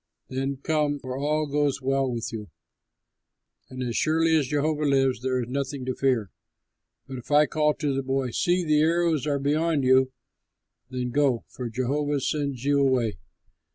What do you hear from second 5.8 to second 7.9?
to fear. But if I call